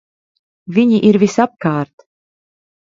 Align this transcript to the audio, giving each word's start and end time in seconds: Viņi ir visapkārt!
Viņi 0.79 1.03
ir 1.11 1.21
visapkārt! 1.27 2.09